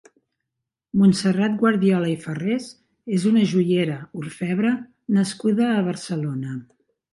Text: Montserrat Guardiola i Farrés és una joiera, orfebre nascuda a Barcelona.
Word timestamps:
Montserrat 1.01 1.57
Guardiola 1.63 2.09
i 2.13 2.15
Farrés 2.23 2.71
és 3.19 3.29
una 3.33 3.45
joiera, 3.53 3.99
orfebre 4.23 4.75
nascuda 5.21 5.71
a 5.77 5.87
Barcelona. 5.93 6.59